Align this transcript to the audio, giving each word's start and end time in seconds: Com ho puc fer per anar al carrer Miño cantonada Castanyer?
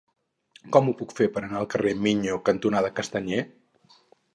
Com 0.75 0.89
ho 0.89 0.95
puc 1.01 1.13
fer 1.19 1.29
per 1.37 1.43
anar 1.45 1.61
al 1.61 1.69
carrer 1.75 1.95
Miño 2.09 2.43
cantonada 2.51 2.95
Castanyer? 3.03 3.49